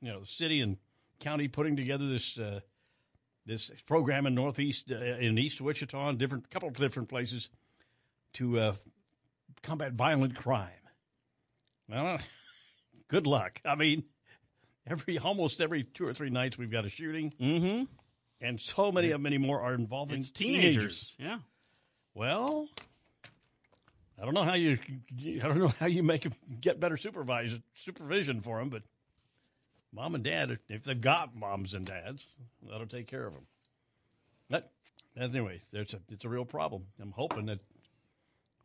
[0.00, 0.78] you know, the city and
[1.20, 2.60] county putting together this uh,
[3.44, 7.50] this program in northeast uh, in East Wichita and different couple of different places
[8.34, 8.74] to uh,
[9.62, 10.70] combat violent crime.
[11.86, 12.18] Well,
[13.08, 13.60] good luck.
[13.62, 14.04] I mean,
[14.86, 17.84] every almost every two or three nights we've got a shooting, mm-hmm.
[18.40, 20.72] and so many of them anymore are involving It's teenagers.
[20.72, 21.14] teenagers.
[21.18, 21.38] Yeah.
[22.14, 22.68] Well,
[24.20, 24.78] I don't know how you
[25.20, 28.82] I don't know how you make 'em get better supervise supervision for them, but
[29.92, 32.26] mom and dad, if they've got moms and dads,
[32.68, 33.46] that'll take care of them.
[34.48, 34.70] But
[35.16, 36.86] anyway, there's a it's a real problem.
[37.00, 37.60] I'm hoping that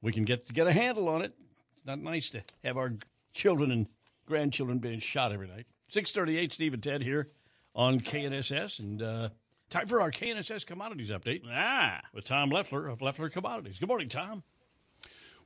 [0.01, 1.33] we can get get a handle on it.
[1.77, 2.91] It's not nice to have our
[3.33, 3.87] children and
[4.25, 5.65] grandchildren being shot every night.
[5.89, 7.29] Six thirty eight, Steve and Ted here
[7.73, 9.29] on KNSS, and uh,
[9.69, 11.43] time for our KNSS commodities update.
[11.49, 13.79] Ah, with Tom Leffler of Leffler Commodities.
[13.79, 14.43] Good morning, Tom.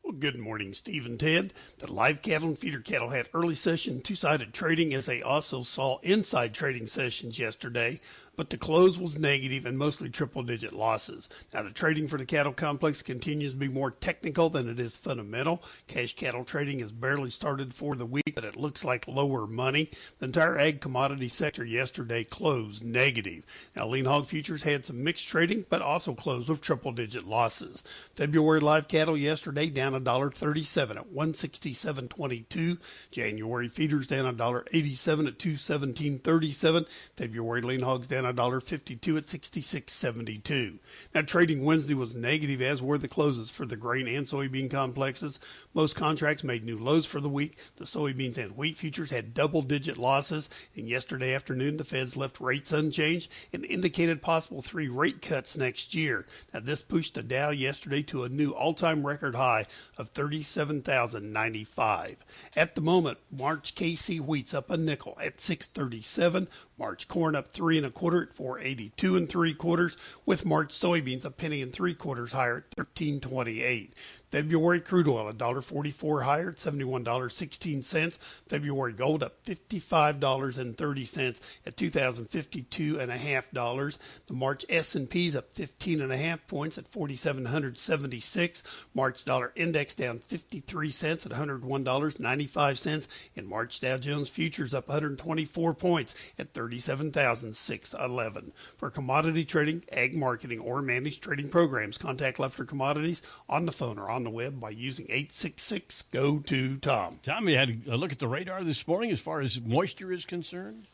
[0.04, 1.54] Well, good morning, Steve and Ted.
[1.78, 6.00] The live cattle and feeder cattle had early session two-sided trading as they also saw
[6.00, 8.02] inside trading sessions yesterday,
[8.42, 11.30] but the close was negative and mostly triple-digit losses.
[11.54, 14.98] Now, the trading for the cattle complex continues to be more technical than it is
[14.98, 15.62] fundamental.
[15.86, 19.92] Cash cattle trading has barely started for the week, but it looks like lower money.
[20.18, 23.46] The entire ag commodity sector yesterday closed negative.
[23.76, 27.84] Now, lean hog futures had some mixed trading, but also closed with triple-digit losses.
[28.16, 32.80] February live cattle yesterday down $1.37 at 167.22.
[33.12, 36.88] January feeders down $1.87 at 217.37.
[37.16, 40.80] February lean hogs down $1.52 at 66.72.
[41.14, 45.40] Now trading Wednesday was negative as were the closes for the grain and soybean complexes.
[45.74, 47.58] Most contracts made new lows for the week.
[47.78, 52.40] The soybeans and wheat futures had double digit losses and yesterday afternoon the Feds left
[52.40, 56.26] rates unchanged and indicated possible three rate cuts next year.
[56.54, 59.66] Now this pushed the Dow yesterday to a new all-time record high
[59.98, 62.18] of 37,095.
[62.56, 66.48] At the moment, March KC wheat's up a nickel at 637.
[66.82, 71.26] March corn up three and a quarter at 482 and three quarters, with March soybeans
[71.26, 73.94] a penny and three quarters higher at 1328.
[74.32, 78.18] February crude oil $1.44 higher at $71.16.
[78.48, 83.98] February gold up $55.30 at $2,052.5.
[84.28, 88.64] The March S&P's up 15.5 points at 4,776.
[88.94, 93.08] March dollar index down 53 cents at $101.95.
[93.36, 98.54] And March Dow Jones futures up 124 points at 37,611.
[98.78, 104.00] For commodity trading, ag marketing, or managed trading programs, contact Leffler Commodities on the phone
[104.00, 107.20] or on the web by using 866 go to Tom.
[107.24, 110.26] Tom, you had a look at the radar this morning as far as moisture is
[110.26, 110.86] concerned.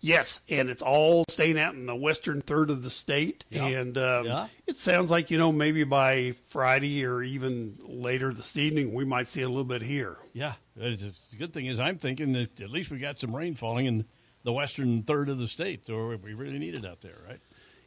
[0.00, 3.66] Yes, and it's all staying out in the western third of the state, Yeah.
[3.68, 4.48] and um, Yeah.
[4.66, 9.28] it sounds like you know maybe by Friday or even later this evening we might
[9.28, 10.16] see a little bit here.
[10.34, 13.86] Yeah, the good thing is I'm thinking that at least we got some rain falling
[13.86, 14.04] in
[14.42, 17.40] the western third of the state, or we really need it out there, right?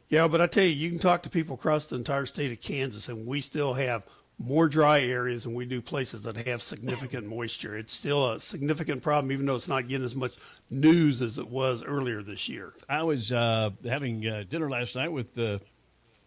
[0.08, 2.60] Yeah, but I tell you, you can talk to people across the entire state of
[2.60, 4.04] Kansas, and we still have
[4.38, 7.76] more dry areas than we do places that have significant moisture.
[7.76, 10.34] It's still a significant problem, even though it's not getting as much
[10.70, 12.72] news as it was earlier this year.
[12.88, 15.58] I was uh, having uh, dinner last night with uh,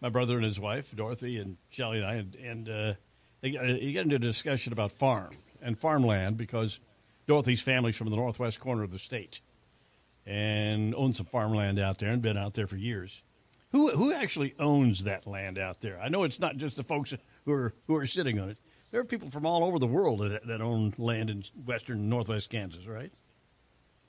[0.00, 2.94] my brother and his wife, Dorothy and Shelley and I, and, and uh,
[3.40, 6.78] they got into a discussion about farm and farmland because
[7.26, 9.40] Dorothy's family's from the northwest corner of the state
[10.24, 13.22] and owns some farmland out there and been out there for years.
[13.72, 15.98] Who who actually owns that land out there?
[16.00, 18.58] I know it's not just the folks who are who are sitting on it.
[18.90, 22.50] There are people from all over the world that, that own land in western northwest
[22.50, 23.10] Kansas, right?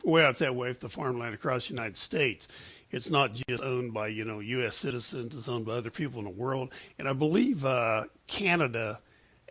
[0.04, 2.50] Well, it's that way with the farmland across the United States.
[2.92, 4.76] It's not just owned by, you know, U.S.
[4.76, 5.34] citizens.
[5.34, 6.74] It's owned by other people in the world.
[7.00, 9.00] And I believe uh, Canada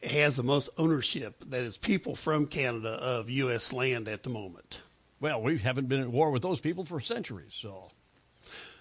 [0.02, 3.72] has the most ownership, that is people from Canada, of U.S.
[3.72, 4.82] land at the moment.
[5.20, 7.90] Well, we haven't been at war with those people for centuries, so.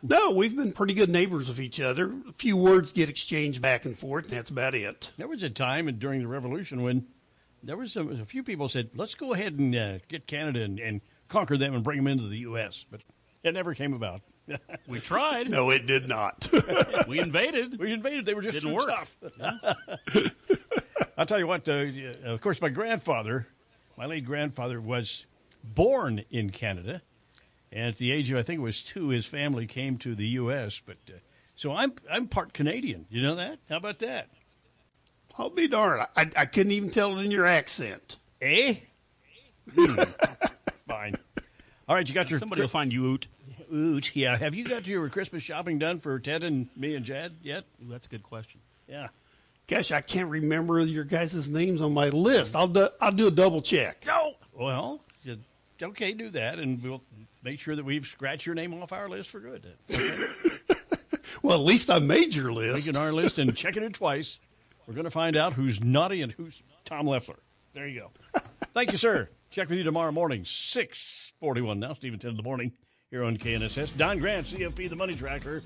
[0.03, 2.13] No, we've been pretty good neighbors of each other.
[2.27, 5.11] A few words get exchanged back and forth, and that's about it.
[5.17, 7.05] There was a time during the Revolution when
[7.61, 10.79] there was a, a few people said, "Let's go ahead and uh, get Canada and,
[10.79, 13.01] and conquer them and bring them into the U.S." But
[13.43, 14.21] it never came about.
[14.87, 15.49] We tried.
[15.49, 16.49] No, it did not.
[17.07, 17.79] we invaded.
[17.79, 18.25] We invaded.
[18.25, 18.87] They were just Didn't too work.
[18.89, 19.15] tough.
[21.17, 21.69] I'll tell you what.
[21.69, 21.85] Uh,
[22.25, 23.47] of course, my grandfather,
[23.97, 25.25] my late grandfather, was
[25.63, 27.01] born in Canada,
[27.71, 30.27] and at the age of I think it was two, his family came to the
[30.27, 30.81] U.S.
[30.85, 31.13] But uh,
[31.55, 33.05] so I'm I'm part Canadian.
[33.09, 33.59] You know that?
[33.69, 34.29] How about that?
[35.37, 36.07] I'll be darned.
[36.15, 38.17] I, I couldn't even tell it in your accent.
[38.41, 38.75] Eh?
[39.73, 40.01] Hmm.
[40.87, 41.15] Fine.
[41.87, 43.27] All right, you got your Somebody will find you oot.
[43.73, 44.37] Oot, yeah.
[44.37, 47.63] Have you got your Christmas shopping done for Ted and me and Jad yet?
[47.81, 48.59] Ooh, that's a good question.
[48.87, 49.07] Yeah.
[49.67, 52.55] Gosh, I can't remember your guys' names on my list.
[52.55, 54.03] I'll do, I'll do a double check.
[54.05, 54.33] No.
[54.53, 55.37] Well, you-
[55.81, 57.01] okay, do that, and we'll
[57.43, 59.75] make sure that we've scratched your name off our list for good.
[59.91, 60.09] Okay?
[61.43, 62.85] Well, at least I made your list.
[62.85, 64.39] Making our list and checking it twice.
[64.85, 67.39] We're going to find out who's naughty and who's Tom Leffler.
[67.73, 68.41] There you go.
[68.73, 69.29] Thank you, sir.
[69.49, 72.71] Check with you tomorrow morning, 641 now, Steve and Ted in the morning
[73.09, 73.97] here on KNSS.
[73.97, 75.61] Don Grant, CFP, the money tracker,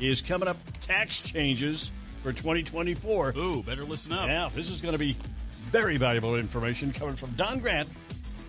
[0.00, 1.90] is coming up tax changes
[2.22, 3.34] for 2024.
[3.36, 4.28] Ooh, better listen up.
[4.28, 5.16] Yeah, this is going to be
[5.70, 7.88] very valuable information coming from Don Grant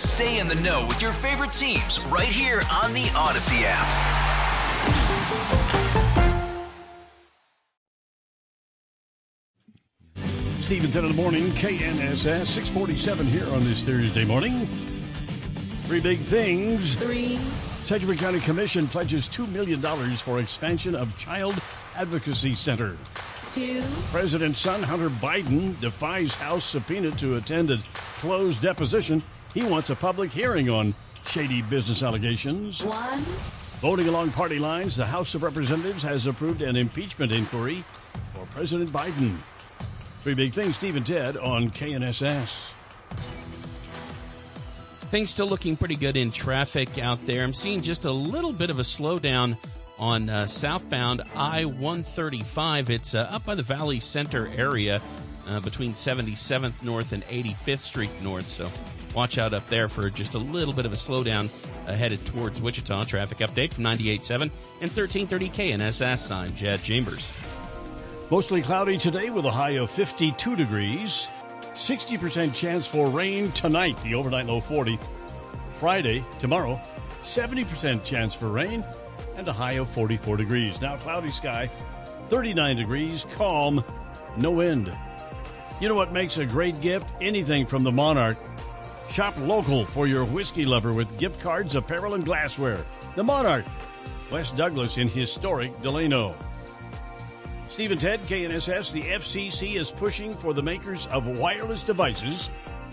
[0.00, 3.86] Stay in the know with your favorite teams right here on the Audacy app.
[10.62, 14.66] Steve and Ted in the morning, KNSS 647 here on this Thursday morning.
[15.84, 16.94] Three big things.
[16.94, 17.36] Three.
[17.36, 19.82] Sedgwick County Commission pledges $2 million
[20.16, 21.60] for expansion of Child
[21.94, 22.96] Advocacy Center.
[23.44, 23.82] Two.
[24.10, 27.78] President's son, Hunter Biden, defies House subpoena to attend a
[28.16, 29.22] closed deposition.
[29.54, 30.94] He wants a public hearing on
[31.26, 32.82] shady business allegations.
[32.84, 33.18] One.
[33.80, 37.82] Voting along party lines, the House of Representatives has approved an impeachment inquiry
[38.34, 39.38] for President Biden.
[40.22, 42.74] Three big things, Steve and Ted on KNSS.
[45.10, 47.42] Things still looking pretty good in traffic out there.
[47.42, 49.56] I'm seeing just a little bit of a slowdown
[49.98, 52.90] on uh, southbound I 135.
[52.90, 55.00] It's uh, up by the Valley Center area
[55.48, 58.46] uh, between 77th North and 85th Street North.
[58.46, 58.70] So
[59.14, 61.48] watch out up there for just a little bit of a slowdown
[61.86, 63.04] uh, headed towards Wichita.
[63.04, 66.34] Traffic update from 98.7 and 1330 KNSS.
[66.34, 67.40] I'm Jed Chambers.
[68.30, 71.28] Mostly cloudy today with a high of 52 degrees.
[71.72, 74.98] 60% chance for rain tonight, the overnight low 40.
[75.78, 76.80] Friday, tomorrow,
[77.22, 78.84] 70% chance for rain
[79.36, 80.80] and a high of 44 degrees.
[80.80, 81.70] Now cloudy sky,
[82.28, 83.82] 39 degrees, calm,
[84.36, 84.96] no wind.
[85.80, 87.08] You know what makes a great gift?
[87.20, 88.36] Anything from the Monarch.
[89.10, 92.84] Shop local for your whiskey lover with gift cards, apparel, and glassware.
[93.16, 93.64] The Monarch,
[94.30, 96.34] West Douglas in historic Delano.
[97.68, 102.50] Steve and Ted, KNSS, the FCC is pushing for the makers of wireless devices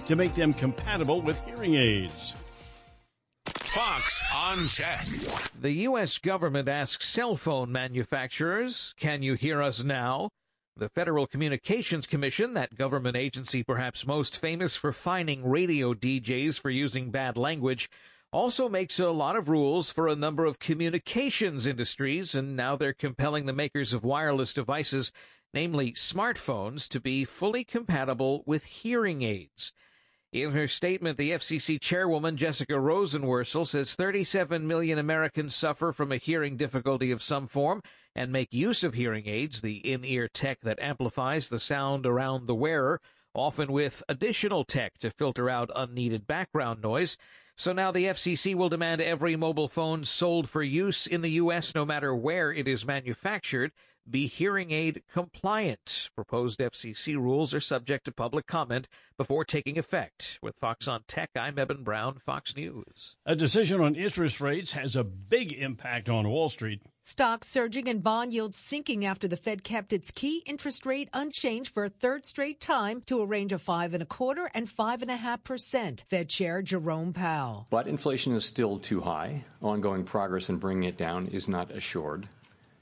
[0.07, 2.35] to make them compatible with hearing aids.
[3.45, 5.05] Fox on Tech.
[5.59, 6.17] The U.S.
[6.17, 10.29] government asks cell phone manufacturers, Can you hear us now?
[10.77, 16.69] The Federal Communications Commission, that government agency perhaps most famous for fining radio DJs for
[16.69, 17.89] using bad language,
[18.31, 22.93] also makes a lot of rules for a number of communications industries, and now they're
[22.93, 25.11] compelling the makers of wireless devices,
[25.51, 29.73] namely smartphones, to be fully compatible with hearing aids.
[30.31, 36.17] In her statement, the FCC chairwoman Jessica Rosenworcel says 37 million Americans suffer from a
[36.17, 37.81] hearing difficulty of some form
[38.17, 42.55] and make use of hearing aids, the in-ear tech that amplifies the sound around the
[42.55, 42.99] wearer,
[43.35, 47.15] often with additional tech to filter out unneeded background noise.
[47.55, 51.75] So now the FCC will demand every mobile phone sold for use in the U.S.,
[51.75, 53.71] no matter where it is manufactured,
[54.09, 56.09] be hearing aid compliant.
[56.15, 60.39] Proposed FCC rules are subject to public comment before taking effect.
[60.41, 63.17] With Fox on Tech, I'm Eben Brown, Fox News.
[63.25, 66.81] A decision on interest rates has a big impact on Wall Street.
[67.09, 71.73] Stocks surging and bond yields sinking after the Fed kept its key interest rate unchanged
[71.73, 75.01] for a third straight time to a range of five and a quarter and five
[75.01, 76.03] and a half percent.
[76.09, 77.65] Fed Chair Jerome Powell.
[77.69, 79.45] But inflation is still too high.
[79.61, 82.27] Ongoing progress in bringing it down is not assured.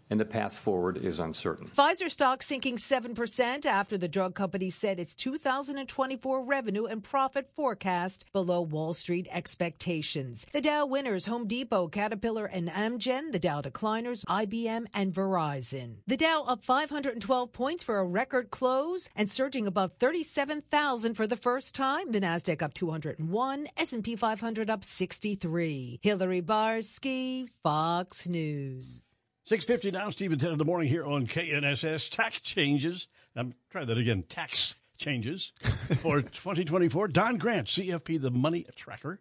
[0.09, 1.71] And the path forward is uncertain.
[1.75, 8.25] Pfizer stock sinking 7% after the drug company said its 2024 revenue and profit forecast
[8.31, 10.45] below Wall Street expectations.
[10.51, 13.31] The Dow winners Home Depot, Caterpillar, and Amgen.
[13.31, 15.95] The Dow decliners IBM and Verizon.
[16.05, 21.35] The Dow up 512 points for a record close and surging above 37,000 for the
[21.35, 22.11] first time.
[22.11, 25.99] The Nasdaq up 201, S&P 500 up 63.
[26.01, 29.01] Hillary Barsky, Fox News.
[29.47, 32.09] 650 now, Steve and Ted in the morning here on KNSS.
[32.09, 33.07] Tax changes.
[33.35, 34.23] I'm trying that again.
[34.23, 35.53] Tax changes
[36.01, 37.09] for 2024.
[37.09, 39.19] Don Grant, CFP, the money tracker,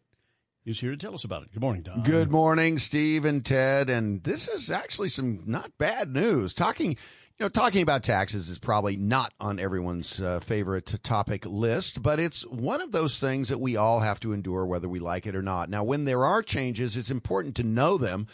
[0.65, 1.53] is here to tell us about it.
[1.53, 2.03] Good morning, Don.
[2.05, 3.91] Good morning, Steve and Ted.
[3.91, 6.55] And this is actually some not bad news.
[6.55, 6.97] Talking, you
[7.41, 12.47] know, talking about taxes is probably not on everyone's uh, favorite topic list, but it's
[12.47, 15.43] one of those things that we all have to endure, whether we like it or
[15.43, 15.69] not.
[15.69, 18.27] Now, when there are changes, it's important to know them.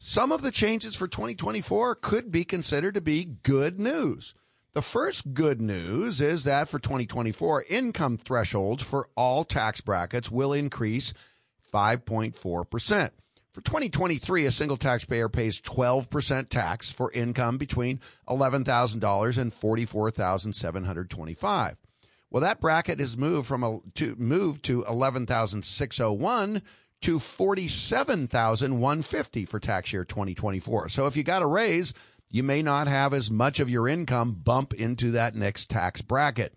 [0.00, 4.32] Some of the changes for 2024 could be considered to be good news.
[4.72, 10.52] The first good news is that for 2024, income thresholds for all tax brackets will
[10.52, 11.12] increase
[11.74, 13.10] 5.4%.
[13.52, 21.76] For 2023, a single taxpayer pays 12% tax for income between $11,000 and 44,725.
[22.30, 26.62] Well, that bracket is moved from a, to moved to 11,601
[27.02, 30.88] to 47,150 for tax year 2024.
[30.88, 31.92] So if you got a raise,
[32.30, 36.54] you may not have as much of your income bump into that next tax bracket.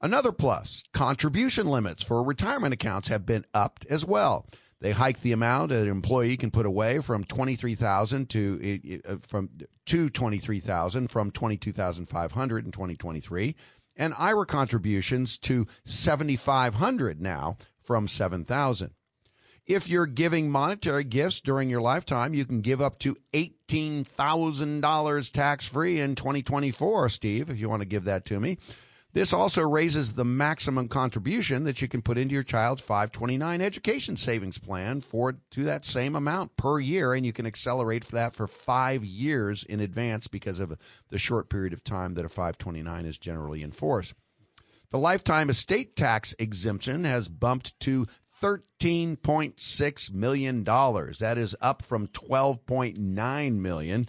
[0.00, 4.46] Another plus, contribution limits for retirement accounts have been upped as well.
[4.80, 9.48] They hiked the amount an employee can put away from 23,000 to uh, from
[9.86, 13.56] to 23,000 from 22,500 in 2023
[13.96, 18.90] and IRA contributions to 7,500 now from 7,000.
[19.66, 25.66] If you're giving monetary gifts during your lifetime, you can give up to $18,000 tax
[25.66, 28.58] free in 2024, Steve, if you want to give that to me.
[29.12, 34.16] This also raises the maximum contribution that you can put into your child's 529 education
[34.16, 38.34] savings plan for to that same amount per year and you can accelerate for that
[38.34, 43.04] for 5 years in advance because of the short period of time that a 529
[43.04, 44.14] is generally in force.
[44.90, 48.06] The lifetime estate tax exemption has bumped to
[48.42, 50.64] $13.6 million.
[50.64, 54.08] That is up from $12.9 million.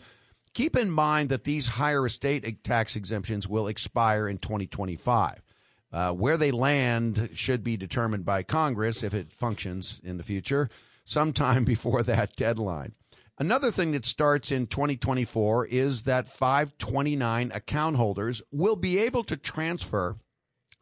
[0.53, 5.43] Keep in mind that these higher estate tax exemptions will expire in 2025.
[5.89, 10.69] Uh, where they land should be determined by Congress if it functions in the future,
[11.05, 12.93] sometime before that deadline.
[13.39, 19.37] Another thing that starts in 2024 is that 529 account holders will be able to
[19.37, 20.17] transfer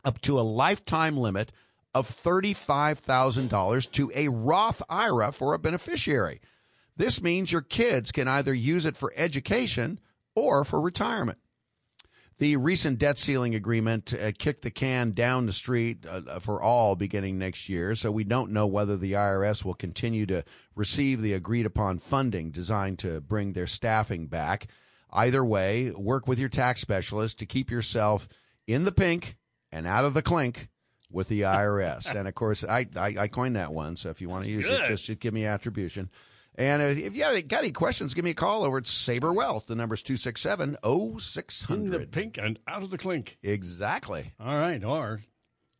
[0.06, 1.52] up to a lifetime limit
[1.96, 6.42] of $35,000 to a Roth IRA for a beneficiary.
[6.98, 10.00] This means your kids can either use it for education
[10.36, 11.38] or for retirement.
[12.38, 16.98] The recent debt ceiling agreement uh, kicked the can down the street uh, for all
[16.98, 20.44] beginning next year, so we don't know whether the IRS will continue to
[20.76, 24.68] receive the agreed upon funding designed to bring their staffing back.
[25.12, 28.28] Either way, work with your tax specialist to keep yourself
[28.68, 29.38] in the pink
[29.72, 30.68] and out of the clink
[31.16, 32.14] with the IRS.
[32.14, 34.66] and of course, I, I, I coined that one, so if you want to use
[34.66, 34.82] Good.
[34.82, 36.10] it, just, just give me attribution.
[36.56, 39.32] And uh, if you have, got any questions, give me a call over at Saber
[39.34, 39.68] Wealth.
[39.68, 40.78] The number's 267
[41.20, 41.84] 0600.
[41.84, 43.38] In the pink and out of the clink.
[43.42, 44.34] Exactly.
[44.40, 44.84] All right.
[44.84, 45.22] Or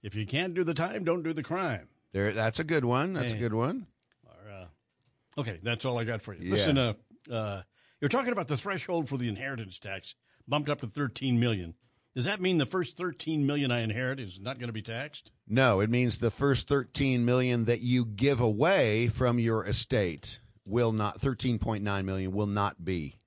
[0.04, 1.88] if you can't do the time, don't do the crime.
[2.14, 3.14] There, that's a good one.
[3.14, 3.88] That's a good one.
[4.26, 6.46] Or, uh, okay, that's all I got for you.
[6.46, 6.52] Yeah.
[6.52, 6.94] Listen, uh,
[7.32, 7.62] uh,
[8.00, 10.16] you're talking about the threshold for the inheritance tax
[10.48, 11.76] bumped up to 13 million.
[12.16, 15.32] Does that mean the first 13 million I inherit is not going to be taxed?
[15.48, 20.94] No, it means the first 13 million that you give away from your estate will
[20.94, 23.18] not 13.9 million will not be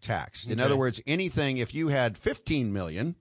[0.00, 0.46] taxed.
[0.46, 0.62] In Okay.
[0.62, 3.14] other words, anything if you had 15 million,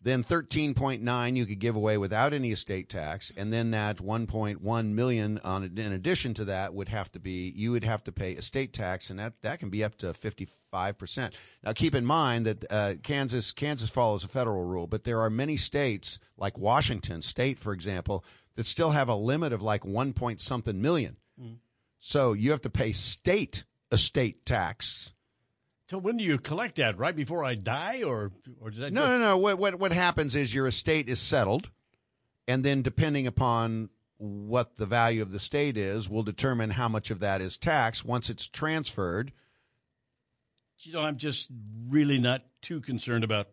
[0.00, 5.40] then 13.9 you could give away without any estate tax, and then that 1.1 million
[5.42, 8.72] on in addition to that would have to be you would have to pay estate
[8.72, 11.34] tax, and that that can be up to 55 percent.
[11.64, 15.30] Now, keep in mind that uh, Kansas Kansas follows a federal rule, but there are
[15.30, 18.24] many states like Washington State, for example,
[18.56, 21.16] that still have a limit of like one point something million.
[21.40, 21.56] Mm.
[21.98, 25.12] So you have to pay state estate tax.
[25.88, 26.98] So when do you collect that?
[26.98, 29.36] Right before I die, or or does that No, no, no.
[29.36, 31.70] What what what happens is your estate is settled,
[32.48, 37.10] and then depending upon what the value of the state is, will determine how much
[37.10, 38.04] of that is taxed.
[38.04, 39.32] Once it's transferred,
[40.80, 41.48] You know, I'm just
[41.88, 43.48] really not too concerned about.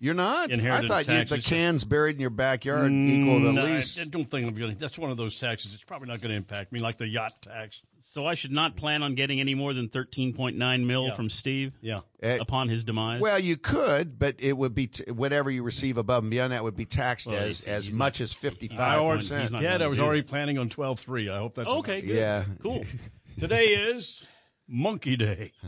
[0.00, 0.52] You're not.
[0.52, 3.76] inheritance I thought you, the cans buried in your backyard equal to at No, I-
[3.76, 3.98] least.
[3.98, 4.78] I don't think I'm going to.
[4.78, 5.74] That's one of those taxes.
[5.74, 7.82] It's probably not going to impact me like the yacht tax.
[8.00, 11.14] So I should not plan on getting any more than 13.9 mil Yeah.
[11.14, 12.00] from Steve Yeah.
[12.22, 13.20] Eh, upon his demise.
[13.20, 16.62] Well, you could, but it would be t- whatever you receive above and beyond that
[16.62, 19.22] would be taxed Well, as he's- as he's much not- as fifty I five already,
[19.22, 19.62] he's percent.
[19.62, 20.28] yeah, gonna I was already that.
[20.28, 21.28] planning on 12-3.
[21.28, 22.14] I hope that's okay, good.
[22.16, 22.44] Yeah.
[22.62, 22.84] Cool.
[23.40, 24.24] Today is
[24.68, 25.52] Monkey Day.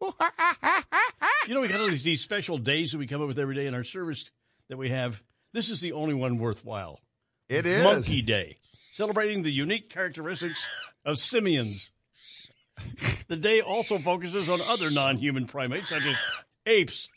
[1.46, 3.54] you know, we got all these, these special days that we come up with every
[3.54, 4.30] day in our service
[4.68, 5.22] that we have.
[5.52, 7.00] This is the only one worthwhile.
[7.48, 8.56] It is Monkey Day,
[8.92, 10.64] celebrating the unique characteristics
[11.04, 11.90] of simians.
[13.28, 16.16] The day also focuses on other non human primates, such as
[16.66, 17.08] apes,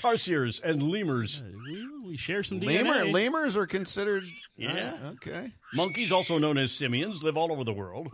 [0.00, 1.42] tarsiers, and lemurs.
[1.66, 3.12] We, we share some Lemur, DNA.
[3.12, 4.24] lemurs are considered.
[4.56, 4.96] Yeah.
[5.04, 5.52] uh, okay.
[5.74, 8.10] Monkeys, also known as simians, live all over the world.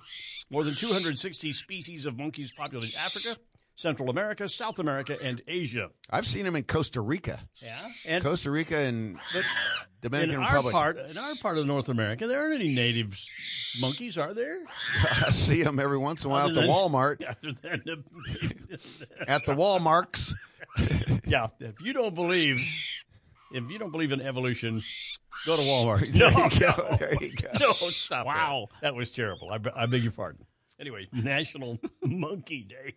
[0.51, 3.37] More than 260 species of monkeys populate Africa,
[3.81, 5.89] Central America, South America, and Asia.
[6.11, 7.41] I've seen them in Costa Rica.
[7.63, 7.89] Yeah.
[8.05, 9.19] And Costa Rica and
[10.03, 10.73] Dominican in our Republic.
[10.73, 13.19] part, in our part of North America, there aren't any native
[13.81, 14.59] monkeys, are there?
[15.27, 17.25] I see them every once in a while Other at the than- Walmart.
[17.27, 18.79] Other than the,
[19.29, 20.31] At the Walmarts.
[21.27, 21.49] yeah.
[21.59, 22.59] If you don't believe,
[23.53, 24.83] if you don't believe in evolution,
[25.47, 26.07] go to Walmart.
[26.13, 26.67] There No, you go.
[26.91, 26.97] no.
[26.99, 27.49] There you go.
[27.81, 28.27] No, stop.
[28.27, 28.69] Wow.
[28.83, 28.89] that.
[28.89, 29.51] that was terrible.
[29.51, 30.45] I, I beg your pardon.
[30.79, 32.95] Anyway, National Monkey Day.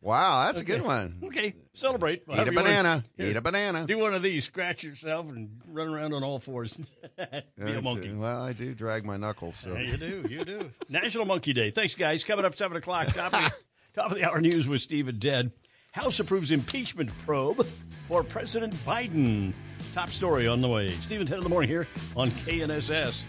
[0.00, 1.20] Wow, that's a good one.
[1.24, 2.22] Okay, celebrate.
[2.22, 3.02] Eat a However you wanna- banana.
[3.18, 3.84] Eat a banana.
[3.86, 4.44] Do one of these.
[4.44, 6.76] Scratch yourself and run around on all fours.
[7.16, 8.12] Be a monkey.
[8.12, 9.56] Well, I do drag my knuckles.
[9.56, 9.74] So.
[9.74, 10.26] Yeah, you do.
[10.30, 10.70] You do.
[10.88, 11.70] National Monkey Day.
[11.72, 12.22] Thanks, guys.
[12.22, 13.08] Coming up 7 o'clock.
[13.14, 13.52] Top of the,
[14.00, 15.50] top of the hour news with Steve and Ted.
[15.92, 17.66] House approves impeachment probe
[18.06, 19.52] for President Biden.
[19.94, 20.90] Top story on the way.
[20.90, 23.24] Steve and Ted in the morning here on KNSS.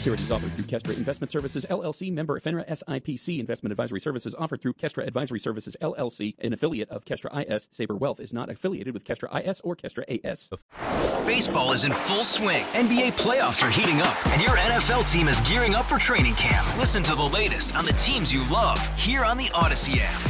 [0.00, 3.38] Securities offered through Kestra Investment Services LLC, member FINRA SIPC.
[3.38, 7.68] Investment advisory services offered through Kestra Advisory Services LLC, an affiliate of Kestra IS.
[7.70, 10.48] Saber Wealth is not affiliated with Kestra IS or Kestra AS.
[11.26, 12.64] Baseball is in full swing.
[12.72, 16.66] NBA playoffs are heating up, and your NFL team is gearing up for training camp.
[16.78, 20.29] Listen to the latest on the teams you love here on the Audacy app.